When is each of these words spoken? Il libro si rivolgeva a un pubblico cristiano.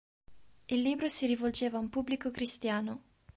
Il 0.69 0.81
libro 0.81 1.07
si 1.09 1.27
rivolgeva 1.27 1.77
a 1.77 1.79
un 1.79 1.89
pubblico 1.89 2.31
cristiano. 2.31 3.03